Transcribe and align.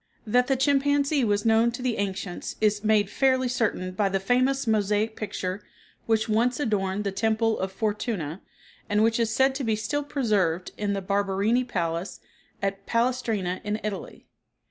That 0.25 0.47
the 0.47 0.55
chimpanzee 0.55 1.23
was 1.23 1.45
known 1.45 1.69
to 1.73 1.83
the 1.83 1.97
ancients 1.97 2.55
is 2.59 2.83
made 2.83 3.07
fairly 3.07 3.47
certain 3.47 3.91
by 3.91 4.09
the 4.09 4.19
famous 4.19 4.65
mosaic 4.65 5.15
picture 5.15 5.61
which 6.07 6.27
once 6.27 6.59
adorned 6.59 7.03
the 7.03 7.11
temple 7.11 7.59
of 7.59 7.71
Fortuna, 7.71 8.41
and 8.89 9.03
which 9.03 9.19
is 9.19 9.29
said 9.29 9.53
to 9.53 9.63
be 9.63 9.75
still 9.75 10.01
preserved 10.03 10.71
in 10.75 10.93
the 10.93 11.03
Barberini 11.03 11.63
palace 11.63 12.19
at 12.63 12.87
Palestrina 12.87 13.61
in 13.63 13.79
Italy. 13.83 14.25